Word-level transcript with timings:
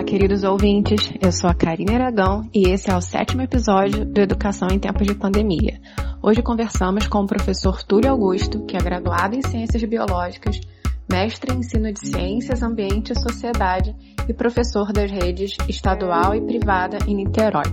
Olá, 0.00 0.06
queridos 0.06 0.44
ouvintes. 0.44 1.12
Eu 1.20 1.30
sou 1.30 1.50
a 1.50 1.52
Karine 1.52 1.94
Aragão 1.94 2.48
e 2.54 2.70
esse 2.70 2.90
é 2.90 2.96
o 2.96 3.02
sétimo 3.02 3.42
episódio 3.42 4.06
do 4.06 4.18
Educação 4.18 4.68
em 4.72 4.78
Tempos 4.78 5.06
de 5.06 5.14
Pandemia. 5.14 5.78
Hoje 6.22 6.40
conversamos 6.40 7.06
com 7.06 7.18
o 7.18 7.26
professor 7.26 7.82
Túlio 7.82 8.10
Augusto, 8.10 8.64
que 8.64 8.78
é 8.78 8.80
graduado 8.80 9.36
em 9.36 9.42
Ciências 9.42 9.84
Biológicas, 9.84 10.58
mestre 11.06 11.52
em 11.52 11.58
Ensino 11.58 11.92
de 11.92 12.00
Ciências, 12.00 12.62
Ambiente 12.62 13.12
e 13.12 13.20
Sociedade 13.20 13.94
e 14.26 14.32
professor 14.32 14.90
das 14.90 15.10
redes 15.10 15.54
estadual 15.68 16.34
e 16.34 16.40
privada 16.40 16.96
em 17.06 17.16
Niterói. 17.16 17.64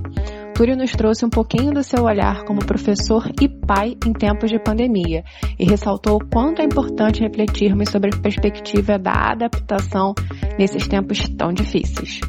Túlio 0.54 0.76
nos 0.76 0.92
trouxe 0.92 1.26
um 1.26 1.30
pouquinho 1.30 1.72
do 1.72 1.82
seu 1.82 2.04
olhar 2.04 2.44
como 2.44 2.60
professor 2.66 3.32
e 3.42 3.48
pai 3.68 3.98
em 4.06 4.14
tempos 4.14 4.50
de 4.50 4.58
pandemia 4.58 5.24
e 5.60 5.66
ressaltou 5.66 6.16
o 6.16 6.26
quanto 6.26 6.62
é 6.62 6.66
importante 6.66 7.20
refletirmos 7.20 7.90
sobre 7.90 8.16
a 8.16 8.20
perspectiva 8.20 8.98
da 8.98 9.32
adaptação 9.32 10.16
nesses 10.58 10.88
tempos 10.88 11.28
tão 11.38 11.52
difíceis. 11.52 12.22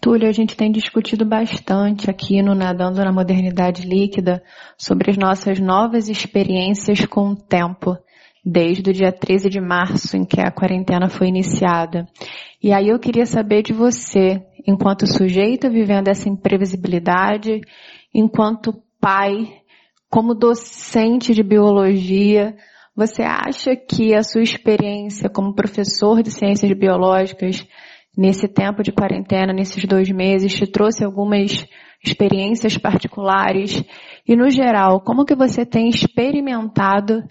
Túlio, 0.00 0.28
a 0.28 0.32
gente 0.32 0.56
tem 0.56 0.72
discutido 0.72 1.26
bastante 1.26 2.10
aqui 2.10 2.42
no 2.42 2.54
Nadando 2.54 3.04
na 3.04 3.12
Modernidade 3.12 3.86
Líquida 3.86 4.42
sobre 4.76 5.10
as 5.10 5.18
nossas 5.18 5.60
novas 5.60 6.08
experiências 6.08 7.04
com 7.04 7.28
o 7.28 7.36
tempo 7.36 7.98
desde 8.44 8.90
o 8.90 8.92
dia 8.92 9.12
13 9.12 9.48
de 9.48 9.60
março, 9.60 10.16
em 10.16 10.24
que 10.24 10.40
a 10.40 10.50
quarentena 10.50 11.08
foi 11.08 11.28
iniciada. 11.28 12.06
E 12.62 12.72
aí 12.72 12.88
eu 12.88 12.98
queria 12.98 13.26
saber 13.26 13.62
de 13.62 13.72
você, 13.72 14.42
enquanto 14.66 15.06
sujeito 15.06 15.70
vivendo 15.70 16.08
essa 16.08 16.28
imprevisibilidade, 16.28 17.60
enquanto 18.14 18.82
pai, 19.00 19.46
como 20.08 20.34
docente 20.34 21.34
de 21.34 21.42
biologia, 21.42 22.56
você 22.96 23.22
acha 23.22 23.76
que 23.76 24.14
a 24.14 24.22
sua 24.22 24.42
experiência 24.42 25.28
como 25.28 25.54
professor 25.54 26.22
de 26.22 26.30
ciências 26.30 26.72
biológicas 26.72 27.66
nesse 28.16 28.48
tempo 28.48 28.82
de 28.82 28.92
quarentena, 28.92 29.52
nesses 29.52 29.84
dois 29.84 30.10
meses, 30.10 30.52
te 30.54 30.66
trouxe 30.66 31.04
algumas 31.04 31.66
experiências 32.04 32.76
particulares? 32.76 33.82
E 34.26 34.34
no 34.34 34.50
geral, 34.50 35.00
como 35.00 35.24
que 35.24 35.34
você 35.34 35.64
tem 35.64 35.88
experimentado 35.88 37.22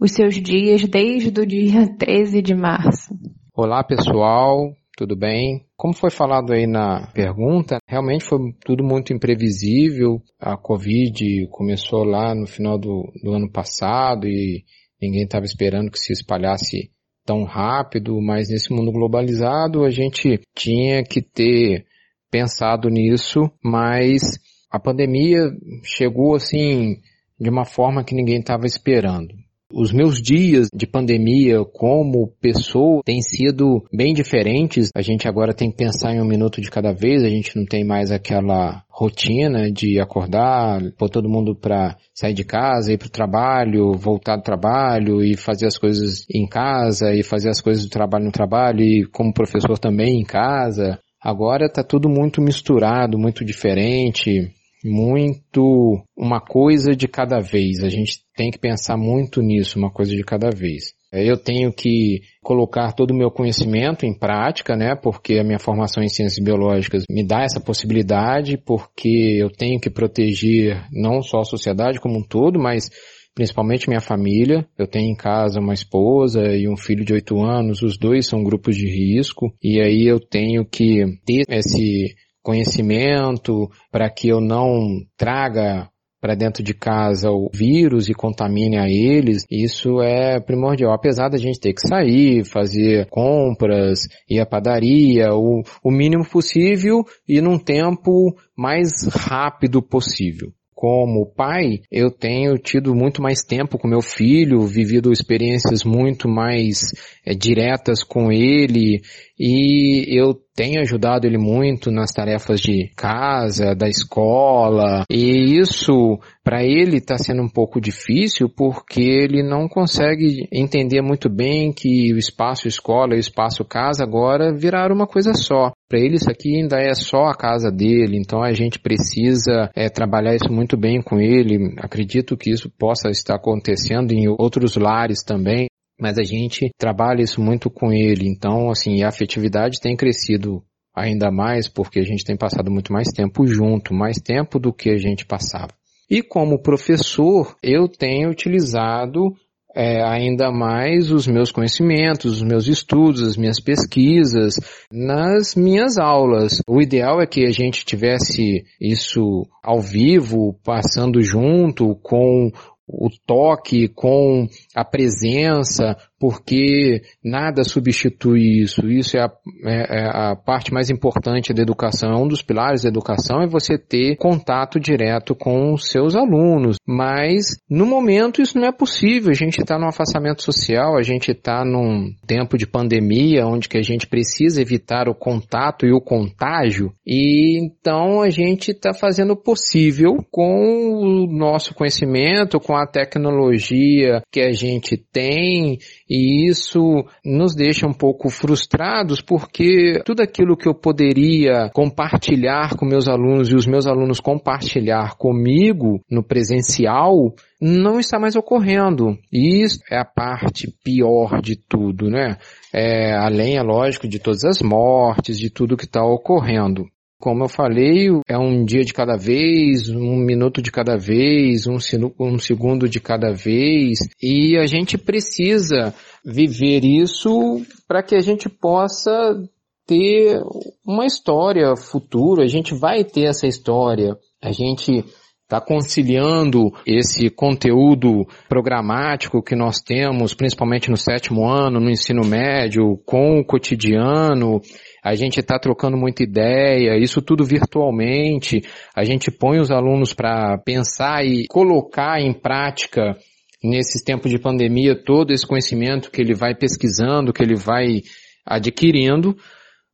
os 0.00 0.12
seus 0.12 0.34
dias 0.36 0.82
desde 0.88 1.28
o 1.40 1.46
dia 1.46 1.86
13 1.98 2.40
de 2.40 2.54
março. 2.54 3.12
Olá 3.54 3.84
pessoal, 3.84 4.74
tudo 4.96 5.14
bem? 5.14 5.66
Como 5.76 5.92
foi 5.92 6.10
falado 6.10 6.54
aí 6.54 6.66
na 6.66 7.06
pergunta, 7.12 7.78
realmente 7.86 8.24
foi 8.24 8.38
tudo 8.64 8.82
muito 8.82 9.12
imprevisível. 9.12 10.22
A 10.38 10.56
Covid 10.56 11.46
começou 11.50 12.02
lá 12.02 12.34
no 12.34 12.46
final 12.46 12.78
do, 12.78 13.12
do 13.22 13.32
ano 13.34 13.50
passado 13.52 14.26
e 14.26 14.64
ninguém 15.00 15.24
estava 15.24 15.44
esperando 15.44 15.90
que 15.90 15.98
se 15.98 16.14
espalhasse 16.14 16.90
tão 17.26 17.44
rápido, 17.44 18.18
mas 18.22 18.48
nesse 18.48 18.72
mundo 18.72 18.90
globalizado 18.90 19.84
a 19.84 19.90
gente 19.90 20.40
tinha 20.54 21.04
que 21.04 21.20
ter 21.20 21.84
pensado 22.30 22.88
nisso, 22.88 23.50
mas 23.62 24.22
a 24.70 24.80
pandemia 24.80 25.50
chegou 25.84 26.34
assim 26.34 26.96
de 27.38 27.50
uma 27.50 27.66
forma 27.66 28.02
que 28.02 28.14
ninguém 28.14 28.38
estava 28.38 28.64
esperando. 28.64 29.34
Os 29.72 29.92
meus 29.92 30.20
dias 30.20 30.66
de 30.74 30.84
pandemia 30.84 31.64
como 31.64 32.32
pessoa 32.40 33.02
têm 33.04 33.22
sido 33.22 33.84
bem 33.92 34.12
diferentes. 34.12 34.90
A 34.92 35.00
gente 35.00 35.28
agora 35.28 35.54
tem 35.54 35.70
que 35.70 35.76
pensar 35.76 36.12
em 36.12 36.20
um 36.20 36.26
minuto 36.26 36.60
de 36.60 36.68
cada 36.68 36.92
vez, 36.92 37.22
a 37.22 37.28
gente 37.28 37.56
não 37.56 37.64
tem 37.64 37.84
mais 37.84 38.10
aquela 38.10 38.82
rotina 38.90 39.70
de 39.70 40.00
acordar, 40.00 40.82
pôr 40.98 41.08
todo 41.08 41.28
mundo 41.28 41.54
para 41.54 41.96
sair 42.12 42.34
de 42.34 42.42
casa, 42.42 42.92
ir 42.92 42.98
para 42.98 43.06
o 43.06 43.12
trabalho, 43.12 43.92
voltar 43.92 44.36
do 44.36 44.42
trabalho 44.42 45.22
e 45.22 45.36
fazer 45.36 45.66
as 45.66 45.78
coisas 45.78 46.26
em 46.28 46.48
casa 46.48 47.14
e 47.14 47.22
fazer 47.22 47.48
as 47.48 47.60
coisas 47.60 47.84
do 47.84 47.90
trabalho 47.90 48.24
no 48.24 48.32
trabalho 48.32 48.82
e 48.82 49.06
como 49.06 49.32
professor 49.32 49.78
também 49.78 50.20
em 50.20 50.24
casa. 50.24 50.98
Agora 51.22 51.66
está 51.66 51.84
tudo 51.84 52.08
muito 52.08 52.42
misturado, 52.42 53.16
muito 53.16 53.44
diferente 53.44 54.50
muito 54.84 56.02
uma 56.16 56.40
coisa 56.40 56.94
de 56.94 57.06
cada 57.06 57.40
vez. 57.40 57.82
A 57.82 57.88
gente 57.88 58.20
tem 58.34 58.50
que 58.50 58.58
pensar 58.58 58.96
muito 58.96 59.42
nisso, 59.42 59.78
uma 59.78 59.90
coisa 59.90 60.14
de 60.14 60.22
cada 60.22 60.50
vez. 60.50 60.94
É, 61.12 61.28
eu 61.28 61.36
tenho 61.36 61.72
que 61.72 62.20
colocar 62.40 62.92
todo 62.92 63.10
o 63.10 63.16
meu 63.16 63.30
conhecimento 63.30 64.06
em 64.06 64.16
prática, 64.16 64.76
né? 64.76 64.94
Porque 64.94 65.38
a 65.38 65.44
minha 65.44 65.58
formação 65.58 66.02
em 66.02 66.08
ciências 66.08 66.42
biológicas 66.42 67.02
me 67.10 67.26
dá 67.26 67.42
essa 67.42 67.60
possibilidade, 67.60 68.56
porque 68.56 69.36
eu 69.40 69.50
tenho 69.50 69.80
que 69.80 69.90
proteger 69.90 70.86
não 70.92 71.20
só 71.20 71.40
a 71.40 71.44
sociedade 71.44 72.00
como 72.00 72.18
um 72.18 72.22
todo, 72.22 72.60
mas 72.60 72.88
principalmente 73.34 73.88
minha 73.88 74.00
família. 74.00 74.66
Eu 74.78 74.86
tenho 74.86 75.10
em 75.10 75.16
casa 75.16 75.60
uma 75.60 75.74
esposa 75.74 76.42
e 76.54 76.68
um 76.68 76.76
filho 76.76 77.04
de 77.04 77.12
oito 77.12 77.40
anos, 77.40 77.82
os 77.82 77.98
dois 77.98 78.26
são 78.26 78.44
grupos 78.44 78.76
de 78.76 78.86
risco, 78.86 79.52
e 79.62 79.80
aí 79.80 80.06
eu 80.06 80.20
tenho 80.20 80.64
que 80.64 81.04
ter 81.24 81.44
esse 81.48 82.14
conhecimento 82.42 83.68
para 83.90 84.10
que 84.10 84.28
eu 84.28 84.40
não 84.40 85.00
traga 85.16 85.88
para 86.20 86.34
dentro 86.34 86.62
de 86.62 86.74
casa 86.74 87.30
o 87.30 87.48
vírus 87.52 88.08
e 88.08 88.14
contamine 88.14 88.76
a 88.76 88.86
eles, 88.88 89.44
isso 89.50 90.02
é 90.02 90.38
primordial. 90.38 90.92
Apesar 90.92 91.30
da 91.30 91.38
gente 91.38 91.58
ter 91.58 91.72
que 91.72 91.88
sair, 91.88 92.44
fazer 92.44 93.06
compras, 93.08 94.00
ir 94.28 94.38
à 94.38 94.46
padaria, 94.46 95.30
o, 95.32 95.62
o 95.82 95.90
mínimo 95.90 96.28
possível 96.28 97.04
e 97.26 97.40
num 97.40 97.58
tempo 97.58 98.34
mais 98.54 98.90
rápido 99.10 99.82
possível 99.82 100.52
como 100.80 101.26
pai, 101.26 101.82
eu 101.92 102.10
tenho 102.10 102.56
tido 102.56 102.94
muito 102.94 103.20
mais 103.20 103.42
tempo 103.42 103.76
com 103.76 103.86
meu 103.86 104.00
filho, 104.00 104.62
vivido 104.62 105.12
experiências 105.12 105.84
muito 105.84 106.26
mais 106.26 106.78
é, 107.22 107.34
diretas 107.34 108.02
com 108.02 108.32
ele 108.32 109.02
e 109.38 110.06
eu 110.08 110.34
tenho 110.60 110.82
ajudado 110.82 111.26
ele 111.26 111.38
muito 111.38 111.90
nas 111.90 112.12
tarefas 112.12 112.60
de 112.60 112.90
casa, 112.94 113.74
da 113.74 113.88
escola, 113.88 115.04
e 115.10 115.58
isso 115.58 116.18
para 116.44 116.62
ele 116.62 116.98
está 116.98 117.16
sendo 117.16 117.40
um 117.40 117.48
pouco 117.48 117.80
difícil 117.80 118.46
porque 118.54 119.00
ele 119.00 119.42
não 119.42 119.66
consegue 119.66 120.46
entender 120.52 121.00
muito 121.00 121.30
bem 121.30 121.72
que 121.72 122.12
o 122.12 122.18
espaço 122.18 122.68
escola 122.68 123.14
e 123.14 123.16
o 123.16 123.20
espaço 123.20 123.64
casa 123.64 124.04
agora 124.04 124.54
viraram 124.54 124.94
uma 124.94 125.06
coisa 125.06 125.32
só. 125.32 125.72
Para 125.88 125.98
ele 125.98 126.16
isso 126.16 126.30
aqui 126.30 126.54
ainda 126.54 126.76
é 126.76 126.92
só 126.92 127.24
a 127.24 127.34
casa 127.34 127.70
dele, 127.70 128.18
então 128.18 128.42
a 128.42 128.52
gente 128.52 128.78
precisa 128.78 129.70
é, 129.74 129.88
trabalhar 129.88 130.34
isso 130.34 130.52
muito 130.52 130.76
bem 130.76 131.00
com 131.00 131.18
ele. 131.18 131.72
Acredito 131.78 132.36
que 132.36 132.50
isso 132.50 132.70
possa 132.78 133.08
estar 133.08 133.36
acontecendo 133.36 134.12
em 134.12 134.28
outros 134.28 134.76
lares 134.76 135.22
também 135.24 135.70
mas 136.00 136.18
a 136.18 136.22
gente 136.22 136.70
trabalha 136.78 137.22
isso 137.22 137.40
muito 137.40 137.70
com 137.70 137.92
ele. 137.92 138.28
Então, 138.28 138.70
assim, 138.70 139.02
a 139.02 139.08
afetividade 139.08 139.80
tem 139.80 139.96
crescido 139.96 140.62
ainda 140.94 141.30
mais 141.30 141.68
porque 141.68 142.00
a 142.00 142.04
gente 142.04 142.24
tem 142.24 142.36
passado 142.36 142.70
muito 142.70 142.92
mais 142.92 143.08
tempo 143.08 143.46
junto, 143.46 143.94
mais 143.94 144.16
tempo 144.16 144.58
do 144.58 144.72
que 144.72 144.90
a 144.90 144.96
gente 144.96 145.24
passava. 145.24 145.72
E 146.10 146.22
como 146.22 146.60
professor, 146.60 147.54
eu 147.62 147.86
tenho 147.86 148.30
utilizado 148.30 149.32
é, 149.74 150.02
ainda 150.02 150.50
mais 150.50 151.12
os 151.12 151.26
meus 151.26 151.52
conhecimentos, 151.52 152.38
os 152.38 152.42
meus 152.42 152.66
estudos, 152.66 153.22
as 153.22 153.36
minhas 153.36 153.60
pesquisas 153.60 154.54
nas 154.92 155.54
minhas 155.54 155.96
aulas. 155.98 156.60
O 156.68 156.80
ideal 156.80 157.20
é 157.20 157.26
que 157.26 157.46
a 157.46 157.52
gente 157.52 157.84
tivesse 157.84 158.64
isso 158.80 159.46
ao 159.62 159.80
vivo, 159.80 160.58
passando 160.64 161.22
junto 161.22 161.94
com 162.02 162.50
o 162.92 163.08
toque, 163.26 163.88
com 163.88 164.48
a 164.74 164.84
presença, 164.84 165.96
porque 166.20 167.00
nada 167.24 167.64
substitui 167.64 168.60
isso. 168.62 168.86
Isso 168.86 169.16
é 169.16 169.22
a, 169.22 169.30
é, 169.64 170.02
é 170.02 170.06
a, 170.12 170.36
parte 170.36 170.70
mais 170.70 170.90
importante 170.90 171.54
da 171.54 171.62
educação. 171.62 172.22
Um 172.22 172.28
dos 172.28 172.42
pilares 172.42 172.82
da 172.82 172.90
educação 172.90 173.40
é 173.40 173.46
você 173.46 173.78
ter 173.78 174.16
contato 174.16 174.78
direto 174.78 175.34
com 175.34 175.72
os 175.72 175.88
seus 175.88 176.14
alunos. 176.14 176.76
Mas, 176.86 177.56
no 177.70 177.86
momento, 177.86 178.42
isso 178.42 178.58
não 178.58 178.68
é 178.68 178.72
possível. 178.72 179.30
A 179.30 179.34
gente 179.34 179.62
está 179.62 179.78
num 179.78 179.88
afastamento 179.88 180.42
social, 180.42 180.98
a 180.98 181.02
gente 181.02 181.30
está 181.30 181.64
num 181.64 182.12
tempo 182.26 182.58
de 182.58 182.66
pandemia, 182.66 183.46
onde 183.46 183.66
que 183.66 183.78
a 183.78 183.82
gente 183.82 184.06
precisa 184.06 184.60
evitar 184.60 185.08
o 185.08 185.14
contato 185.14 185.86
e 185.86 185.92
o 185.92 186.02
contágio. 186.02 186.92
E 187.06 187.58
então 187.58 188.20
a 188.20 188.28
gente 188.28 188.72
está 188.72 188.92
fazendo 188.92 189.32
o 189.32 189.42
possível 189.42 190.16
com 190.30 191.00
o 191.00 191.26
nosso 191.26 191.74
conhecimento, 191.74 192.60
com 192.60 192.76
a 192.76 192.86
tecnologia 192.86 194.20
que 194.30 194.40
a 194.40 194.52
gente 194.52 194.98
tem 194.98 195.78
e 196.10 196.50
isso 196.50 197.04
nos 197.24 197.54
deixa 197.54 197.86
um 197.86 197.92
pouco 197.92 198.28
frustrados 198.28 199.20
porque 199.20 200.02
tudo 200.04 200.22
aquilo 200.22 200.56
que 200.56 200.68
eu 200.68 200.74
poderia 200.74 201.70
compartilhar 201.72 202.76
com 202.76 202.84
meus 202.84 203.06
alunos 203.06 203.48
e 203.48 203.54
os 203.54 203.64
meus 203.64 203.86
alunos 203.86 204.18
compartilhar 204.18 205.16
comigo 205.16 206.00
no 206.10 206.24
presencial 206.24 207.32
não 207.60 208.00
está 208.00 208.18
mais 208.18 208.34
ocorrendo. 208.34 209.16
E 209.32 209.62
isso 209.62 209.78
é 209.88 209.98
a 209.98 210.04
parte 210.04 210.66
pior 210.82 211.40
de 211.40 211.54
tudo, 211.54 212.10
né? 212.10 212.38
É, 212.74 213.12
além, 213.12 213.56
é 213.56 213.62
lógico, 213.62 214.08
de 214.08 214.18
todas 214.18 214.42
as 214.44 214.60
mortes, 214.60 215.38
de 215.38 215.48
tudo 215.48 215.76
que 215.76 215.84
está 215.84 216.02
ocorrendo. 216.04 216.86
Como 217.20 217.44
eu 217.44 217.48
falei, 217.48 218.08
é 218.26 218.38
um 218.38 218.64
dia 218.64 218.82
de 218.82 218.94
cada 218.94 219.14
vez, 219.14 219.90
um 219.90 220.16
minuto 220.16 220.62
de 220.62 220.72
cada 220.72 220.96
vez, 220.96 221.66
um, 221.66 221.76
um 222.18 222.38
segundo 222.38 222.88
de 222.88 222.98
cada 222.98 223.30
vez, 223.30 223.98
e 224.22 224.56
a 224.56 224.66
gente 224.66 224.96
precisa 224.96 225.94
viver 226.24 226.82
isso 226.82 227.60
para 227.86 228.02
que 228.02 228.14
a 228.14 228.20
gente 228.20 228.48
possa 228.48 229.38
ter 229.86 230.40
uma 230.86 231.04
história 231.04 231.76
futura, 231.76 232.44
a 232.44 232.48
gente 232.48 232.74
vai 232.74 233.04
ter 233.04 233.24
essa 233.24 233.46
história. 233.46 234.16
A 234.42 234.52
gente 234.52 235.04
está 235.50 235.60
conciliando 235.60 236.72
esse 236.86 237.28
conteúdo 237.28 238.24
programático 238.48 239.42
que 239.42 239.56
nós 239.56 239.80
temos, 239.80 240.32
principalmente 240.32 240.88
no 240.88 240.96
sétimo 240.96 241.44
ano, 241.44 241.80
no 241.80 241.90
ensino 241.90 242.24
médio, 242.24 242.96
com 243.04 243.40
o 243.40 243.44
cotidiano. 243.44 244.60
A 245.02 245.16
gente 245.16 245.40
está 245.40 245.58
trocando 245.58 245.96
muita 245.96 246.22
ideia, 246.22 246.96
isso 246.96 247.20
tudo 247.20 247.44
virtualmente. 247.44 248.62
A 248.94 249.02
gente 249.02 249.28
põe 249.28 249.58
os 249.58 249.72
alunos 249.72 250.14
para 250.14 250.56
pensar 250.58 251.24
e 251.24 251.48
colocar 251.48 252.20
em 252.20 252.32
prática 252.32 253.16
nesses 253.60 254.04
tempos 254.04 254.30
de 254.30 254.38
pandemia 254.38 254.94
todo 254.94 255.32
esse 255.32 255.44
conhecimento 255.44 256.12
que 256.12 256.20
ele 256.20 256.32
vai 256.32 256.54
pesquisando, 256.54 257.32
que 257.32 257.42
ele 257.42 257.56
vai 257.56 258.02
adquirindo, 258.46 259.36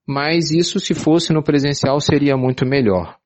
mas 0.07 0.51
isso 0.51 0.79
se 0.79 0.93
fosse 0.93 1.33
no 1.33 1.43
presencial 1.43 1.99
seria 1.99 2.37
muito 2.37 2.67
melhor. 2.67 3.17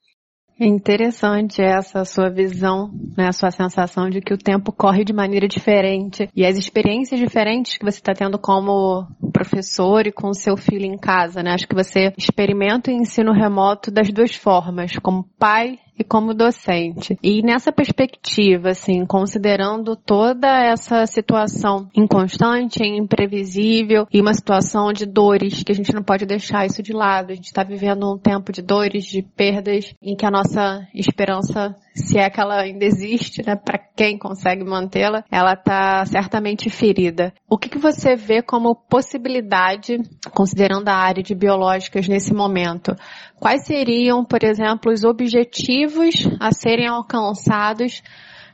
É 0.60 0.66
interessante 0.66 1.62
essa 1.62 2.04
sua 2.04 2.28
visão, 2.28 2.90
né, 3.16 3.28
a 3.28 3.32
sua 3.32 3.50
sensação 3.50 4.10
de 4.10 4.20
que 4.20 4.34
o 4.34 4.36
tempo 4.36 4.70
corre 4.70 5.04
de 5.04 5.12
maneira 5.14 5.48
diferente 5.48 6.28
e 6.36 6.44
as 6.44 6.58
experiências 6.58 7.18
diferentes 7.18 7.78
que 7.78 7.84
você 7.84 7.96
está 7.96 8.12
tendo 8.12 8.38
como 8.38 9.08
professor 9.32 10.06
e 10.06 10.12
com 10.12 10.28
o 10.28 10.34
seu 10.34 10.58
filho 10.58 10.84
em 10.84 10.98
casa, 10.98 11.42
né? 11.42 11.54
Acho 11.54 11.66
que 11.66 11.74
você 11.74 12.12
experimenta 12.14 12.90
o 12.90 12.94
ensino 12.94 13.32
remoto 13.32 13.90
das 13.90 14.12
duas 14.12 14.34
formas, 14.34 14.92
como 14.98 15.24
pai 15.38 15.78
e 16.00 16.04
como 16.04 16.34
docente. 16.34 17.18
E 17.22 17.42
nessa 17.42 17.70
perspectiva, 17.70 18.70
assim, 18.70 19.04
considerando 19.04 19.94
toda 19.94 20.48
essa 20.48 21.06
situação 21.06 21.88
inconstante, 21.94 22.82
imprevisível 22.82 24.06
e 24.12 24.20
uma 24.20 24.34
situação 24.34 24.92
de 24.92 25.06
dores 25.06 25.62
que 25.62 25.72
a 25.72 25.74
gente 25.74 25.94
não 25.94 26.02
pode 26.02 26.24
deixar 26.24 26.66
isso 26.66 26.82
de 26.82 26.92
lado. 26.92 27.32
A 27.32 27.34
gente 27.34 27.46
está 27.46 27.62
vivendo 27.62 28.10
um 28.10 28.18
tempo 28.18 28.52
de 28.52 28.62
dores, 28.62 29.04
de 29.04 29.22
perdas, 29.22 29.94
em 30.02 30.16
que 30.16 30.26
a 30.26 30.30
nossa 30.30 30.86
esperança 30.94 31.76
se 31.94 32.18
é 32.18 32.30
que 32.30 32.40
ela 32.40 32.60
ainda 32.60 32.84
existe, 32.84 33.44
né, 33.44 33.56
para 33.56 33.78
quem 33.78 34.18
consegue 34.18 34.64
mantê-la, 34.64 35.24
ela 35.30 35.54
está 35.54 36.04
certamente 36.06 36.70
ferida. 36.70 37.32
O 37.48 37.58
que, 37.58 37.68
que 37.68 37.78
você 37.78 38.16
vê 38.16 38.42
como 38.42 38.74
possibilidade, 38.74 39.98
considerando 40.32 40.88
a 40.88 40.94
área 40.94 41.22
de 41.22 41.34
biológicas 41.34 42.08
nesse 42.08 42.32
momento? 42.32 42.96
Quais 43.40 43.64
seriam, 43.64 44.22
por 44.22 44.44
exemplo, 44.44 44.92
os 44.92 45.02
objetivos 45.02 46.28
a 46.38 46.52
serem 46.52 46.86
alcançados 46.86 48.02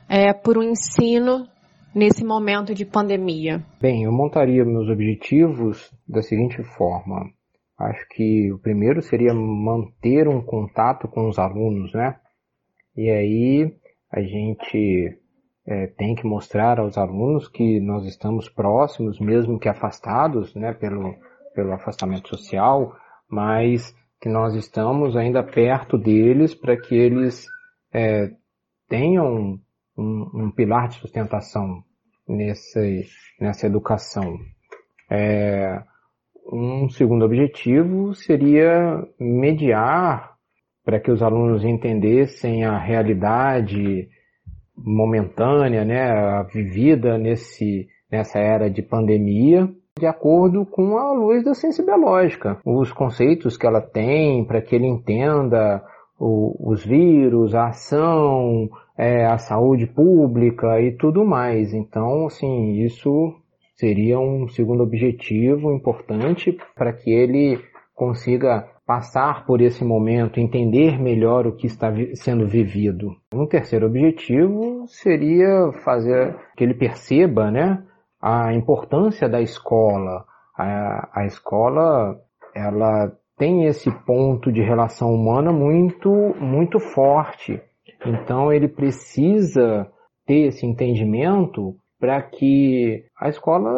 é, 0.07 0.31
por 0.31 0.57
um 0.57 0.63
ensino 0.63 1.45
nesse 1.93 2.23
momento 2.23 2.73
de 2.73 2.85
pandemia? 2.85 3.61
Bem, 3.81 4.05
eu 4.05 4.13
montaria 4.13 4.63
meus 4.63 4.87
objetivos 4.87 5.91
da 6.07 6.21
seguinte 6.21 6.63
forma. 6.63 7.29
Acho 7.77 8.07
que 8.11 8.49
o 8.53 8.59
primeiro 8.59 9.01
seria 9.01 9.33
manter 9.33 10.25
um 10.25 10.41
contato 10.41 11.09
com 11.09 11.27
os 11.27 11.37
alunos, 11.37 11.93
né? 11.93 12.15
E 12.95 13.09
aí 13.09 13.73
a 14.09 14.21
gente 14.21 15.19
é, 15.67 15.87
tem 15.97 16.15
que 16.15 16.25
mostrar 16.25 16.79
aos 16.79 16.97
alunos 16.97 17.49
que 17.49 17.81
nós 17.81 18.05
estamos 18.05 18.47
próximos, 18.47 19.19
mesmo 19.19 19.59
que 19.59 19.67
afastados, 19.67 20.55
né, 20.55 20.73
pelo, 20.73 21.13
pelo 21.53 21.73
afastamento 21.73 22.29
social, 22.29 22.95
mas 23.29 23.93
que 24.19 24.29
nós 24.29 24.55
estamos 24.55 25.15
ainda 25.15 25.43
perto 25.43 25.97
deles 25.97 26.55
para 26.55 26.75
que 26.75 26.95
eles 26.95 27.45
é, 27.93 28.31
tenham 28.89 29.59
um, 29.97 30.29
um, 30.33 30.51
pilar 30.51 30.87
de 30.87 30.95
sustentação 30.95 31.83
nesse, 32.27 33.05
nessa 33.39 33.67
educação. 33.67 34.37
É, 35.09 35.81
um 36.51 36.89
segundo 36.89 37.25
objetivo 37.25 38.13
seria 38.15 39.03
mediar 39.19 40.35
para 40.83 40.99
que 40.99 41.11
os 41.11 41.21
alunos 41.21 41.63
entendessem 41.63 42.63
a 42.63 42.77
realidade 42.77 44.07
momentânea, 44.75 45.83
né, 45.83 46.43
vivida 46.53 47.17
nesse, 47.17 47.87
nessa 48.11 48.39
era 48.39 48.69
de 48.69 48.81
pandemia, 48.81 49.69
de 49.97 50.05
acordo 50.05 50.65
com 50.65 50.97
a 50.97 51.11
luz 51.11 51.43
da 51.43 51.53
ciência 51.53 51.83
biológica, 51.83 52.57
os 52.65 52.91
conceitos 52.91 53.57
que 53.57 53.65
ela 53.65 53.81
tem 53.81 54.45
para 54.45 54.61
que 54.61 54.75
ele 54.75 54.87
entenda 54.87 55.83
o, 56.19 56.71
os 56.71 56.85
vírus, 56.85 57.53
a 57.53 57.67
ação, 57.67 58.69
é, 58.97 59.25
a 59.25 59.37
saúde 59.37 59.85
pública 59.85 60.81
e 60.81 60.91
tudo 60.91 61.25
mais. 61.25 61.73
Então, 61.73 62.27
assim, 62.27 62.83
isso 62.83 63.33
seria 63.75 64.19
um 64.19 64.47
segundo 64.47 64.83
objetivo 64.83 65.71
importante 65.71 66.57
para 66.75 66.91
que 66.91 67.11
ele 67.11 67.59
consiga 67.95 68.67
passar 68.85 69.45
por 69.45 69.59
esse 69.59 69.83
momento, 69.83 70.39
entender 70.39 70.97
melhor 70.97 71.45
o 71.45 71.51
que 71.51 71.67
está 71.67 71.91
sendo 72.13 72.47
vivido. 72.47 73.13
Um 73.33 73.45
terceiro 73.45 73.85
objetivo 73.85 74.85
seria 74.87 75.71
fazer 75.83 76.33
que 76.55 76.63
ele 76.63 76.73
perceba, 76.73 77.51
né, 77.51 77.83
a 78.27 78.53
importância 78.53 79.29
da 79.29 79.41
escola. 79.41 80.25
A, 80.57 81.21
a 81.21 81.25
escola, 81.25 82.19
ela 82.55 83.11
tem 83.37 83.65
esse 83.65 83.91
ponto 84.05 84.51
de 84.51 84.61
relação 84.61 85.13
humana 85.13 85.51
muito, 85.51 86.09
muito 86.39 86.79
forte. 86.79 87.61
Então 88.05 88.51
ele 88.51 88.67
precisa 88.67 89.87
ter 90.25 90.47
esse 90.47 90.65
entendimento 90.65 91.75
para 91.99 92.21
que 92.21 93.05
a 93.19 93.29
escola 93.29 93.71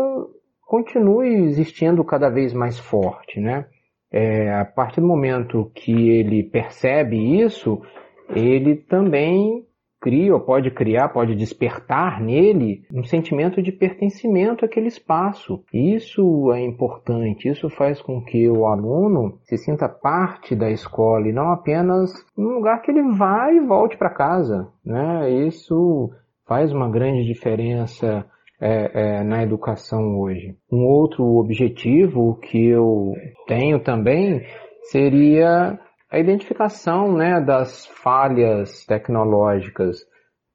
continue 0.66 1.46
existindo 1.46 2.04
cada 2.04 2.30
vez 2.30 2.54
mais 2.54 2.80
forte, 2.80 3.40
né? 3.40 3.66
é, 4.12 4.52
a 4.54 4.66
partir 4.66 5.02
do 5.02 5.08
momento 5.08 5.72
que 5.76 6.10
ele 6.10 6.44
percebe 6.44 7.42
isso, 7.42 7.82
ele 8.30 8.76
também 8.76 9.66
cria, 10.00 10.34
ou 10.34 10.40
pode 10.40 10.72
criar, 10.72 11.10
pode 11.10 11.36
despertar 11.36 12.22
nele 12.22 12.84
um 12.94 13.04
sentimento 13.04 13.62
de 13.62 13.72
pertencimento 13.72 14.66
àquele 14.66 14.88
espaço. 14.88 15.64
Isso 15.74 16.52
é 16.54 16.62
importante, 16.62 17.50
isso 17.50 17.70
faz 17.70 18.02
com 18.02 18.22
que 18.24 18.50
o 18.50 18.66
aluno 18.66 19.38
se 19.44 19.58
sinta 19.58 19.90
parte 19.90 20.56
da 20.56 20.70
escola 20.70 21.28
e 21.28 21.34
não 21.34 21.52
apenas 21.52 22.12
um 22.38 22.56
lugar 22.56 22.82
que 22.82 22.92
ele 22.92 23.12
vai 23.18 23.58
e 23.58 23.66
volte 23.66 23.98
para 23.98 24.14
casa. 24.14 24.68
Né? 24.86 25.30
Isso 25.48 26.10
faz 26.48 26.72
uma 26.72 26.90
grande 26.90 27.26
diferença 27.26 28.26
é, 28.62 29.20
é, 29.20 29.24
na 29.24 29.44
educação 29.44 30.20
hoje. 30.20 30.56
Um 30.72 30.86
outro 30.86 31.24
objetivo 31.38 32.36
que 32.42 32.68
eu 32.68 33.14
tenho 33.48 33.80
também 33.80 34.42
seria 34.84 35.80
a 36.12 36.20
identificação 36.20 37.14
né, 37.14 37.40
das 37.40 37.86
falhas 37.86 38.86
tecnológicas 38.86 39.98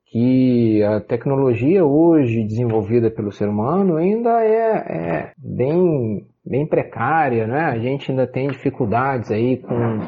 que 0.06 0.82
a 0.82 1.00
tecnologia 1.00 1.84
hoje 1.84 2.44
desenvolvida 2.44 3.11
pelo 3.11 3.32
ser 3.32 3.49
humano 3.49 3.96
ainda 3.96 4.44
é, 4.44 4.76
é 4.76 5.32
bem, 5.37 6.26
bem 6.44 6.66
precária, 6.66 7.46
né? 7.49 7.64
A 7.64 7.78
gente 7.78 8.11
ainda 8.11 8.26
tem 8.26 8.49
dificuldades 8.49 9.32
aí 9.32 9.56
com, 9.56 10.00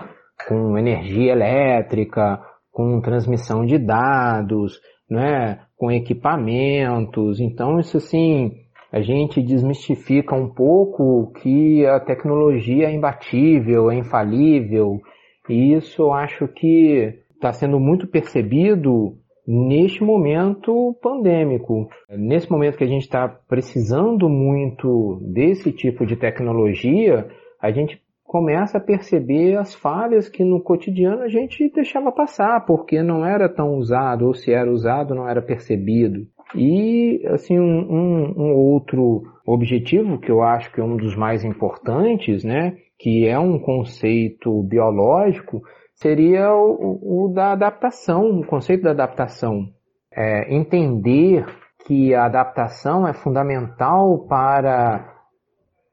com 0.48 0.78
energia 0.78 1.32
elétrica, 1.32 2.40
com 2.70 3.00
transmissão 3.00 3.66
de 3.66 3.78
dados, 3.78 4.80
né? 5.10 5.58
com 5.76 5.90
equipamentos. 5.90 7.40
Então, 7.40 7.78
isso 7.78 7.96
assim, 7.98 8.52
a 8.92 9.00
gente 9.00 9.42
desmistifica 9.42 10.34
um 10.34 10.48
pouco 10.48 11.32
que 11.42 11.84
a 11.86 12.00
tecnologia 12.00 12.86
é 12.86 12.94
imbatível, 12.94 13.90
é 13.90 13.96
infalível. 13.96 15.00
E 15.48 15.74
isso 15.74 16.02
eu 16.02 16.12
acho 16.12 16.48
que 16.48 17.14
está 17.34 17.52
sendo 17.52 17.78
muito 17.78 18.06
percebido 18.06 19.16
neste 19.46 20.02
momento 20.02 20.96
pandêmico. 21.00 21.88
Nesse 22.10 22.50
momento 22.50 22.76
que 22.76 22.84
a 22.84 22.88
gente 22.88 23.02
está 23.02 23.28
precisando 23.28 24.28
muito 24.28 25.20
desse 25.22 25.70
tipo 25.70 26.04
de 26.04 26.16
tecnologia, 26.16 27.28
a 27.60 27.70
gente 27.70 28.00
começa 28.24 28.78
a 28.78 28.80
perceber 28.80 29.56
as 29.56 29.74
falhas 29.74 30.28
que 30.28 30.44
no 30.44 30.60
cotidiano 30.60 31.22
a 31.22 31.28
gente 31.28 31.70
deixava 31.72 32.10
passar, 32.10 32.66
porque 32.66 33.00
não 33.02 33.24
era 33.24 33.48
tão 33.48 33.76
usado, 33.76 34.26
ou 34.26 34.34
se 34.34 34.52
era 34.52 34.70
usado 34.70 35.14
não 35.14 35.28
era 35.28 35.40
percebido. 35.40 36.26
E, 36.54 37.22
assim, 37.28 37.58
um, 37.58 37.92
um, 37.92 38.34
um 38.36 38.54
outro 38.54 39.22
objetivo 39.46 40.18
que 40.18 40.30
eu 40.30 40.42
acho 40.42 40.72
que 40.72 40.80
é 40.80 40.84
um 40.84 40.96
dos 40.96 41.16
mais 41.16 41.44
importantes, 41.44 42.42
né, 42.42 42.76
que 42.98 43.26
é 43.26 43.38
um 43.38 43.58
conceito 43.58 44.62
biológico, 44.62 45.62
seria 45.94 46.52
o, 46.54 47.26
o 47.26 47.32
da 47.32 47.52
adaptação, 47.52 48.40
o 48.40 48.46
conceito 48.46 48.82
da 48.82 48.90
adaptação. 48.90 49.68
É, 50.12 50.54
entender 50.54 51.44
que 51.86 52.14
a 52.14 52.24
adaptação 52.24 53.06
é 53.06 53.12
fundamental 53.12 54.26
para 54.26 55.14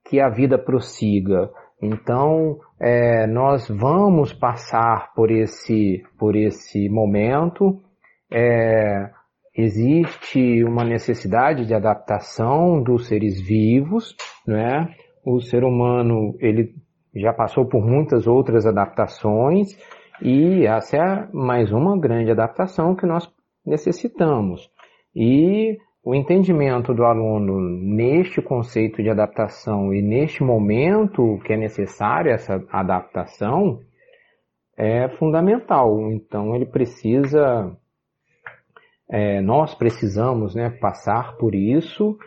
que 0.05 0.19
a 0.19 0.29
vida 0.29 0.57
prossiga 0.57 1.49
Então, 1.81 2.59
é, 2.79 3.27
nós 3.27 3.67
vamos 3.67 4.31
passar 4.33 5.13
por 5.13 5.29
esse, 5.29 6.01
por 6.17 6.35
esse 6.35 6.87
momento. 6.89 7.81
É, 8.31 9.09
existe 9.55 10.63
uma 10.63 10.83
necessidade 10.83 11.65
de 11.65 11.73
adaptação 11.73 12.81
dos 12.81 13.07
seres 13.07 13.39
vivos, 13.41 14.15
né? 14.47 14.87
O 15.25 15.41
ser 15.41 15.63
humano 15.63 16.35
ele 16.39 16.73
já 17.15 17.33
passou 17.33 17.65
por 17.65 17.85
muitas 17.85 18.27
outras 18.27 18.65
adaptações 18.65 19.77
e 20.21 20.65
essa 20.65 20.97
é 20.97 21.27
mais 21.33 21.71
uma 21.71 21.97
grande 21.99 22.31
adaptação 22.31 22.95
que 22.95 23.05
nós 23.05 23.29
necessitamos. 23.65 24.69
E 25.15 25.77
o 26.03 26.13
entendimento 26.13 26.93
do 26.93 27.05
aluno 27.05 27.59
neste 27.59 28.41
conceito 28.41 29.01
de 29.01 29.09
adaptação 29.09 29.93
e 29.93 30.01
neste 30.01 30.43
momento 30.43 31.39
que 31.45 31.53
é 31.53 31.57
necessária 31.57 32.31
essa 32.31 32.63
adaptação 32.69 33.79
é 34.75 35.07
fundamental. 35.17 36.11
Então 36.11 36.55
ele 36.55 36.65
precisa, 36.65 37.75
é, 39.09 39.39
nós 39.41 39.75
precisamos 39.75 40.55
né, 40.55 40.69
passar 40.69 41.37
por 41.37 41.55
isso 41.55 42.17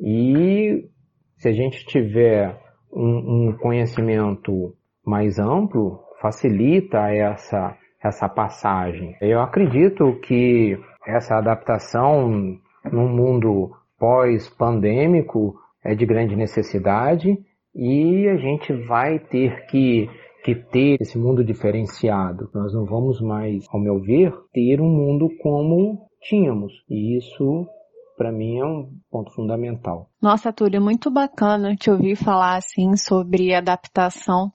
e 0.00 0.88
se 1.36 1.48
a 1.48 1.52
gente 1.52 1.86
tiver 1.86 2.60
um, 2.92 3.48
um 3.48 3.56
conhecimento 3.58 4.74
mais 5.04 5.38
amplo, 5.38 6.00
facilita 6.20 7.08
essa, 7.10 7.76
essa 8.02 8.28
passagem. 8.28 9.16
Eu 9.20 9.40
acredito 9.40 10.18
que 10.20 10.78
essa 11.06 11.36
adaptação 11.36 12.58
num 12.90 13.08
mundo 13.08 13.72
pós-pandêmico 13.98 15.54
é 15.84 15.94
de 15.94 16.06
grande 16.06 16.36
necessidade 16.36 17.38
e 17.74 18.28
a 18.28 18.36
gente 18.36 18.72
vai 18.86 19.18
ter 19.18 19.66
que, 19.66 20.08
que 20.44 20.54
ter 20.54 21.00
esse 21.00 21.18
mundo 21.18 21.44
diferenciado. 21.44 22.48
Nós 22.54 22.72
não 22.74 22.84
vamos 22.84 23.20
mais, 23.20 23.64
ao 23.72 23.80
meu 23.80 24.00
ver, 24.00 24.32
ter 24.52 24.80
um 24.80 24.88
mundo 24.88 25.28
como 25.40 26.06
tínhamos. 26.20 26.72
E 26.88 27.16
isso 27.16 27.66
para 28.16 28.32
mim 28.32 28.58
é 28.58 28.64
um 28.64 28.90
ponto 29.10 29.32
fundamental. 29.32 30.08
Nossa, 30.20 30.52
Túlio, 30.52 30.80
muito 30.80 31.10
bacana 31.10 31.74
te 31.76 31.90
ouvir 31.90 32.16
falar 32.16 32.56
assim 32.56 32.96
sobre 32.96 33.54
adaptação 33.54 34.52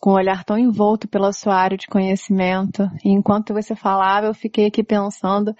com 0.00 0.10
um 0.10 0.14
olhar 0.14 0.44
tão 0.44 0.56
envolto 0.56 1.08
pela 1.08 1.32
sua 1.32 1.56
área 1.56 1.76
de 1.76 1.86
conhecimento. 1.86 2.88
E 3.04 3.10
enquanto 3.10 3.52
você 3.52 3.74
falava, 3.74 4.26
eu 4.26 4.34
fiquei 4.34 4.66
aqui 4.66 4.82
pensando 4.82 5.54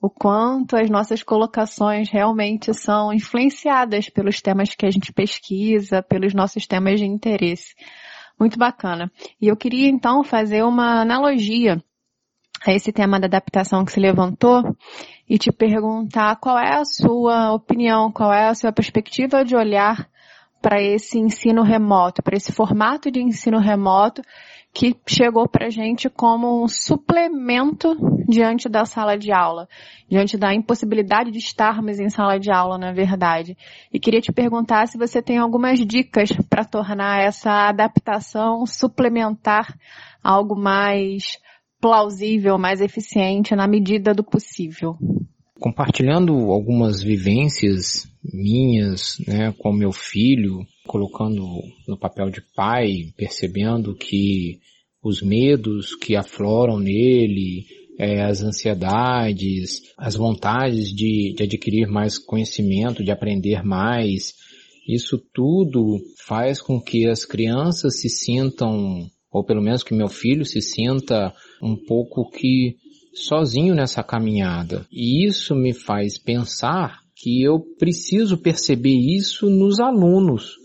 o 0.00 0.08
quanto 0.08 0.76
as 0.76 0.88
nossas 0.88 1.22
colocações 1.22 2.08
realmente 2.08 2.72
são 2.72 3.12
influenciadas 3.12 4.08
pelos 4.08 4.40
temas 4.40 4.74
que 4.74 4.86
a 4.86 4.90
gente 4.90 5.12
pesquisa, 5.12 6.02
pelos 6.02 6.32
nossos 6.32 6.66
temas 6.66 6.98
de 6.98 7.06
interesse. 7.06 7.74
Muito 8.38 8.58
bacana. 8.58 9.12
E 9.40 9.48
eu 9.48 9.56
queria 9.56 9.88
então 9.88 10.24
fazer 10.24 10.64
uma 10.64 11.02
analogia 11.02 11.82
a 12.66 12.72
esse 12.72 12.92
tema 12.92 13.18
da 13.18 13.26
adaptação 13.26 13.84
que 13.84 13.92
se 13.92 14.00
levantou 14.00 14.76
e 15.28 15.38
te 15.38 15.50
perguntar 15.50 16.36
qual 16.36 16.58
é 16.58 16.76
a 16.76 16.84
sua 16.84 17.52
opinião, 17.52 18.12
qual 18.12 18.32
é 18.32 18.48
a 18.48 18.54
sua 18.54 18.72
perspectiva 18.72 19.44
de 19.44 19.56
olhar 19.56 20.08
para 20.60 20.82
esse 20.82 21.18
ensino 21.18 21.62
remoto, 21.62 22.22
para 22.22 22.36
esse 22.36 22.52
formato 22.52 23.10
de 23.10 23.22
ensino 23.22 23.58
remoto 23.58 24.22
que 24.72 24.94
chegou 25.06 25.48
para 25.48 25.66
a 25.66 25.70
gente 25.70 26.08
como 26.08 26.62
um 26.62 26.68
suplemento 26.68 27.96
diante 28.28 28.68
da 28.68 28.84
sala 28.84 29.18
de 29.18 29.32
aula, 29.32 29.68
diante 30.08 30.36
da 30.36 30.54
impossibilidade 30.54 31.30
de 31.32 31.38
estarmos 31.38 31.98
em 31.98 32.08
sala 32.08 32.38
de 32.38 32.52
aula, 32.52 32.78
na 32.78 32.92
verdade. 32.92 33.56
E 33.92 33.98
queria 33.98 34.20
te 34.20 34.32
perguntar 34.32 34.86
se 34.86 34.96
você 34.96 35.20
tem 35.20 35.38
algumas 35.38 35.78
dicas 35.80 36.30
para 36.48 36.64
tornar 36.64 37.20
essa 37.20 37.68
adaptação 37.68 38.64
suplementar 38.64 39.74
algo 40.22 40.54
mais 40.54 41.38
plausível, 41.80 42.58
mais 42.58 42.80
eficiente 42.80 43.54
na 43.54 43.66
medida 43.66 44.12
do 44.12 44.22
possível. 44.22 44.96
Compartilhando 45.58 46.32
algumas 46.50 47.02
vivências 47.02 48.08
minhas, 48.22 49.16
né, 49.26 49.52
com 49.58 49.72
meu 49.72 49.92
filho, 49.92 50.66
colocando 50.86 51.44
no 51.86 51.98
papel 51.98 52.30
de 52.30 52.42
pai, 52.54 53.12
percebendo 53.16 53.94
que 53.94 54.58
os 55.02 55.22
medos 55.22 55.94
que 55.94 56.16
afloram 56.16 56.78
nele, 56.78 57.64
é, 57.98 58.22
as 58.22 58.42
ansiedades, 58.42 59.82
as 59.96 60.14
vontades 60.16 60.88
de, 60.88 61.34
de 61.36 61.42
adquirir 61.42 61.86
mais 61.86 62.18
conhecimento, 62.18 63.04
de 63.04 63.10
aprender 63.10 63.62
mais, 63.62 64.34
isso 64.88 65.18
tudo 65.32 65.98
faz 66.26 66.60
com 66.60 66.80
que 66.80 67.06
as 67.06 67.24
crianças 67.24 68.00
se 68.00 68.08
sintam, 68.08 69.06
ou 69.32 69.44
pelo 69.44 69.62
menos 69.62 69.82
que 69.82 69.94
meu 69.94 70.08
filho 70.08 70.44
se 70.44 70.60
sinta 70.60 71.32
um 71.62 71.76
pouco 71.76 72.28
que 72.30 72.76
sozinho 73.14 73.74
nessa 73.74 74.02
caminhada. 74.02 74.86
E 74.90 75.26
isso 75.26 75.54
me 75.54 75.72
faz 75.72 76.18
pensar 76.18 77.00
que 77.14 77.42
eu 77.42 77.60
preciso 77.78 78.38
perceber 78.38 78.96
isso 78.96 79.50
nos 79.50 79.78
alunos, 79.78 80.56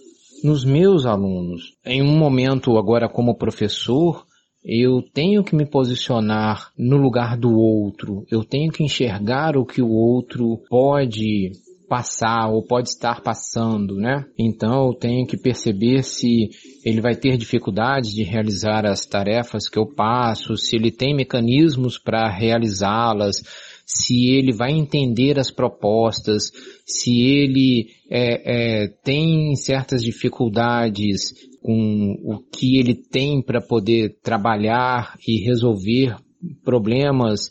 nos 0.43 0.63
meus 0.63 1.05
alunos. 1.05 1.73
Em 1.85 2.01
um 2.01 2.17
momento 2.17 2.77
agora 2.77 3.09
como 3.09 3.37
professor, 3.37 4.25
eu 4.63 5.01
tenho 5.13 5.43
que 5.43 5.55
me 5.55 5.65
posicionar 5.65 6.71
no 6.77 6.97
lugar 6.97 7.37
do 7.37 7.53
outro, 7.53 8.25
eu 8.31 8.43
tenho 8.43 8.71
que 8.71 8.83
enxergar 8.83 9.55
o 9.55 9.65
que 9.65 9.81
o 9.81 9.89
outro 9.89 10.57
pode 10.69 11.51
passar 11.87 12.49
ou 12.49 12.63
pode 12.63 12.89
estar 12.89 13.21
passando, 13.21 13.95
né? 13.95 14.25
Então 14.37 14.87
eu 14.87 14.93
tenho 14.93 15.25
que 15.25 15.37
perceber 15.37 16.03
se 16.03 16.49
ele 16.83 17.01
vai 17.01 17.15
ter 17.15 17.37
dificuldades 17.37 18.11
de 18.11 18.23
realizar 18.23 18.85
as 18.85 19.05
tarefas 19.05 19.67
que 19.69 19.77
eu 19.77 19.85
passo, 19.85 20.57
se 20.57 20.75
ele 20.75 20.91
tem 20.91 21.15
mecanismos 21.15 21.97
para 21.97 22.29
realizá-las, 22.29 23.37
se 23.85 24.29
ele 24.29 24.51
vai 24.51 24.71
entender 24.71 25.39
as 25.39 25.51
propostas, 25.51 26.51
se 26.85 27.21
ele 27.21 27.87
é, 28.09 28.83
é, 28.83 28.87
tem 29.03 29.55
certas 29.55 30.03
dificuldades 30.03 31.33
com 31.61 32.15
o 32.23 32.39
que 32.39 32.77
ele 32.77 32.95
tem 32.95 33.41
para 33.41 33.61
poder 33.61 34.17
trabalhar 34.21 35.17
e 35.27 35.43
resolver 35.43 36.15
problemas 36.63 37.49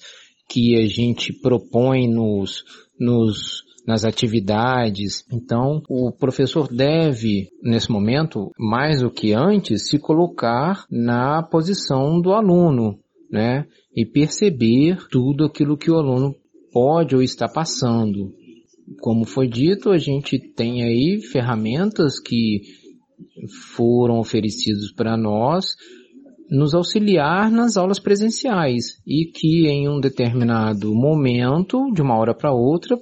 que 0.48 0.76
a 0.76 0.86
gente 0.86 1.32
propõe 1.32 2.08
nos, 2.08 2.64
nos 2.98 3.64
nas 3.86 4.04
atividades. 4.04 5.24
Então, 5.32 5.82
o 5.88 6.10
professor 6.10 6.68
deve, 6.68 7.48
nesse 7.62 7.90
momento, 7.90 8.50
mais 8.58 9.00
do 9.00 9.10
que 9.10 9.32
antes, 9.32 9.88
se 9.88 9.98
colocar 9.98 10.84
na 10.90 11.42
posição 11.42 12.20
do 12.20 12.32
aluno, 12.32 12.98
né? 13.30 13.66
E 13.94 14.06
perceber 14.06 14.98
tudo 15.10 15.44
aquilo 15.44 15.76
que 15.76 15.90
o 15.90 15.96
aluno 15.96 16.34
pode 16.72 17.14
ou 17.14 17.22
está 17.22 17.46
passando. 17.48 18.32
Como 19.00 19.24
foi 19.24 19.48
dito, 19.48 19.90
a 19.90 19.98
gente 19.98 20.38
tem 20.38 20.82
aí 20.82 21.20
ferramentas 21.20 22.18
que 22.18 22.60
foram 23.76 24.18
oferecidas 24.18 24.92
para 24.92 25.16
nós 25.16 25.66
nos 26.50 26.74
auxiliar 26.74 27.50
nas 27.50 27.76
aulas 27.76 27.98
presenciais 27.98 29.00
e 29.06 29.26
que 29.26 29.66
em 29.66 29.88
um 29.88 29.98
determinado 29.98 30.94
momento, 30.94 31.90
de 31.92 32.02
uma 32.02 32.18
hora 32.18 32.34
para 32.34 32.52
outra, 32.52 32.98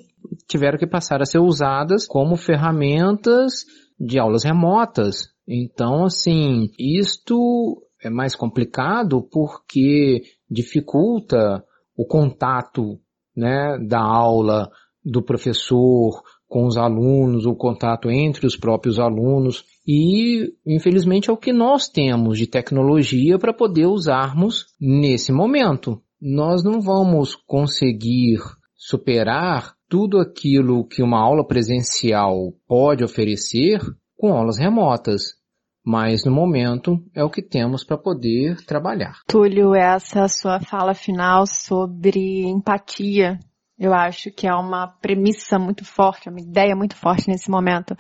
tiveram 0.48 0.78
que 0.78 0.86
passar 0.86 1.20
a 1.20 1.26
ser 1.26 1.38
usadas 1.38 2.06
como 2.06 2.36
ferramentas 2.36 3.64
de 3.98 4.18
aulas 4.18 4.44
remotas. 4.44 5.32
Então, 5.46 6.04
assim, 6.04 6.70
isto 6.78 7.82
é 8.02 8.10
mais 8.10 8.34
complicado 8.34 9.22
porque 9.30 10.22
dificulta 10.50 11.64
o 11.96 12.04
contato, 12.06 12.98
né, 13.36 13.78
da 13.78 14.00
aula 14.00 14.70
do 15.04 15.22
professor 15.22 16.22
com 16.48 16.66
os 16.66 16.76
alunos, 16.76 17.46
o 17.46 17.54
contato 17.54 18.10
entre 18.10 18.46
os 18.46 18.56
próprios 18.56 18.98
alunos 18.98 19.64
e, 19.86 20.52
infelizmente, 20.66 21.30
é 21.30 21.32
o 21.32 21.36
que 21.36 21.52
nós 21.52 21.88
temos 21.88 22.36
de 22.36 22.46
tecnologia 22.46 23.38
para 23.38 23.54
poder 23.54 23.86
usarmos 23.86 24.66
nesse 24.78 25.32
momento. 25.32 26.02
Nós 26.20 26.62
não 26.62 26.80
vamos 26.80 27.34
conseguir 27.34 28.38
superar 28.84 29.74
tudo 29.88 30.18
aquilo 30.18 30.84
que 30.84 31.04
uma 31.04 31.20
aula 31.20 31.46
presencial 31.46 32.52
pode 32.66 33.04
oferecer 33.04 33.78
com 34.16 34.34
aulas 34.34 34.58
remotas. 34.58 35.40
Mas 35.84 36.24
no 36.24 36.32
momento 36.32 36.98
é 37.14 37.22
o 37.22 37.30
que 37.30 37.42
temos 37.42 37.84
para 37.84 37.96
poder 37.96 38.56
trabalhar. 38.64 39.20
Túlio, 39.28 39.74
essa 39.74 40.26
sua 40.26 40.60
fala 40.60 40.94
final 40.94 41.46
sobre 41.46 42.42
empatia, 42.42 43.38
eu 43.78 43.94
acho 43.94 44.32
que 44.32 44.48
é 44.48 44.54
uma 44.54 44.88
premissa 45.00 45.58
muito 45.58 45.84
forte, 45.84 46.28
uma 46.28 46.40
ideia 46.40 46.74
muito 46.74 46.96
forte 46.96 47.28
nesse 47.28 47.50
momento. 47.50 47.96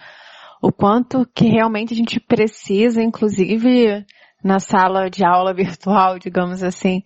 O 0.60 0.72
quanto 0.72 1.26
que 1.32 1.46
realmente 1.48 1.92
a 1.92 1.96
gente 1.96 2.20
precisa, 2.20 3.02
inclusive 3.02 4.04
na 4.42 4.58
sala 4.58 5.08
de 5.08 5.24
aula 5.24 5.54
virtual, 5.54 6.18
digamos 6.18 6.62
assim, 6.62 7.02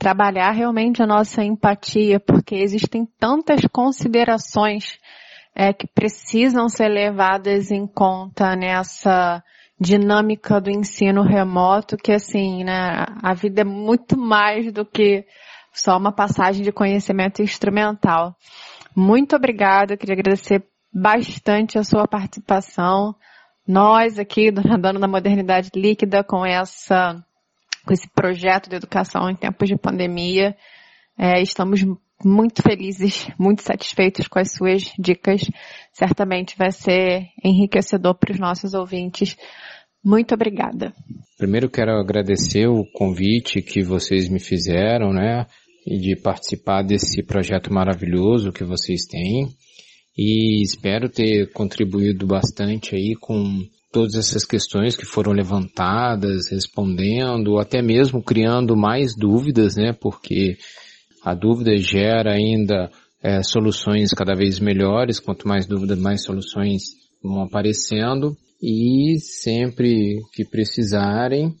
trabalhar 0.00 0.52
realmente 0.52 1.02
a 1.02 1.06
nossa 1.06 1.44
empatia, 1.44 2.18
porque 2.18 2.54
existem 2.54 3.06
tantas 3.18 3.60
considerações 3.70 4.98
é, 5.54 5.74
que 5.74 5.86
precisam 5.86 6.70
ser 6.70 6.88
levadas 6.88 7.70
em 7.70 7.86
conta 7.86 8.56
nessa 8.56 9.44
dinâmica 9.78 10.58
do 10.58 10.70
ensino 10.70 11.22
remoto, 11.22 11.98
que 11.98 12.12
assim, 12.12 12.64
né, 12.64 13.04
a 13.22 13.34
vida 13.34 13.60
é 13.60 13.64
muito 13.64 14.18
mais 14.18 14.72
do 14.72 14.86
que 14.86 15.26
só 15.70 15.98
uma 15.98 16.12
passagem 16.12 16.62
de 16.62 16.72
conhecimento 16.72 17.42
instrumental. 17.42 18.34
Muito 18.96 19.36
obrigada, 19.36 19.98
queria 19.98 20.14
agradecer 20.14 20.64
bastante 20.90 21.78
a 21.78 21.84
sua 21.84 22.08
participação. 22.08 23.14
Nós 23.68 24.18
aqui 24.18 24.50
do 24.50 24.66
Nadando 24.66 24.98
na 24.98 25.06
Modernidade 25.06 25.70
Líquida 25.74 26.24
com 26.24 26.44
essa 26.44 27.22
com 27.90 27.94
esse 27.94 28.08
projeto 28.08 28.70
de 28.70 28.76
educação 28.76 29.28
em 29.28 29.34
tempos 29.34 29.68
de 29.68 29.76
pandemia, 29.76 30.54
é, 31.18 31.42
estamos 31.42 31.84
muito 32.24 32.62
felizes, 32.62 33.26
muito 33.36 33.62
satisfeitos 33.62 34.28
com 34.28 34.38
as 34.38 34.52
suas 34.52 34.92
dicas. 34.96 35.40
Certamente 35.92 36.56
vai 36.56 36.70
ser 36.70 37.26
enriquecedor 37.42 38.14
para 38.14 38.32
os 38.32 38.38
nossos 38.38 38.74
ouvintes. 38.74 39.36
Muito 40.04 40.32
obrigada. 40.32 40.92
Primeiro 41.36 41.68
quero 41.68 41.90
agradecer 41.98 42.68
o 42.68 42.84
convite 42.94 43.60
que 43.60 43.82
vocês 43.82 44.28
me 44.28 44.38
fizeram, 44.38 45.12
né? 45.12 45.46
De 45.84 46.14
participar 46.14 46.82
desse 46.82 47.24
projeto 47.24 47.74
maravilhoso 47.74 48.52
que 48.52 48.62
vocês 48.62 49.04
têm. 49.06 49.48
E 50.16 50.62
espero 50.62 51.08
ter 51.08 51.50
contribuído 51.52 52.24
bastante 52.24 52.94
aí 52.94 53.16
com 53.20 53.66
todas 53.92 54.14
essas 54.14 54.44
questões 54.44 54.96
que 54.96 55.04
foram 55.04 55.32
levantadas, 55.32 56.50
respondendo, 56.50 57.58
até 57.58 57.82
mesmo 57.82 58.22
criando 58.22 58.76
mais 58.76 59.14
dúvidas, 59.16 59.76
né? 59.76 59.92
Porque 59.92 60.56
a 61.24 61.34
dúvida 61.34 61.76
gera 61.76 62.32
ainda 62.32 62.90
é, 63.22 63.42
soluções 63.42 64.10
cada 64.10 64.34
vez 64.34 64.58
melhores, 64.58 65.20
quanto 65.20 65.46
mais 65.46 65.66
dúvidas, 65.66 65.98
mais 65.98 66.22
soluções 66.22 66.82
vão 67.22 67.42
aparecendo 67.42 68.36
e 68.62 69.18
sempre 69.20 70.20
que 70.32 70.44
precisarem 70.44 71.54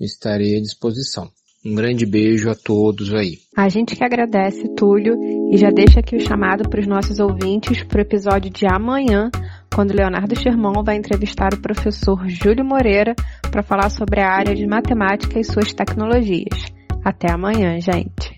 estarei 0.00 0.56
à 0.56 0.60
disposição. 0.60 1.28
Um 1.66 1.74
grande 1.74 2.06
beijo 2.06 2.48
a 2.48 2.54
todos 2.54 3.12
aí. 3.12 3.38
A 3.56 3.68
gente 3.68 3.96
que 3.96 4.04
agradece, 4.04 4.68
Túlio, 4.76 5.16
e 5.52 5.56
já 5.56 5.70
deixa 5.70 6.00
aqui 6.00 6.16
o 6.16 6.20
chamado 6.20 6.68
para 6.68 6.80
os 6.80 6.86
nossos 6.86 7.18
ouvintes 7.18 7.82
para 7.82 7.98
o 7.98 8.02
episódio 8.02 8.50
de 8.50 8.64
amanhã, 8.66 9.28
quando 9.74 9.92
Leonardo 9.92 10.38
Sherman 10.38 10.82
vai 10.84 10.96
entrevistar 10.96 11.54
o 11.54 11.60
professor 11.60 12.28
Júlio 12.28 12.64
Moreira 12.64 13.14
para 13.50 13.62
falar 13.62 13.90
sobre 13.90 14.20
a 14.20 14.30
área 14.30 14.54
de 14.54 14.66
matemática 14.66 15.38
e 15.38 15.44
suas 15.44 15.72
tecnologias. 15.72 16.72
Até 17.04 17.32
amanhã, 17.32 17.80
gente. 17.80 18.37